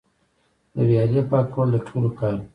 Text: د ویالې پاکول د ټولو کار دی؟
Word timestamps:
د 0.75 0.75
ویالې 0.89 1.21
پاکول 1.29 1.67
د 1.71 1.77
ټولو 1.87 2.09
کار 2.19 2.33
دی؟ 2.39 2.45